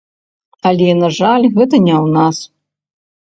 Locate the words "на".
1.01-1.09